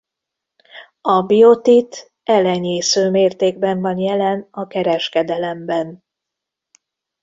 A 1.01 1.21
biotit 1.21 2.11
elenyésző 2.23 3.09
mértékben 3.09 3.81
van 3.81 3.97
jelen 3.97 4.47
a 4.51 4.67
kereskedelemben. 4.67 6.03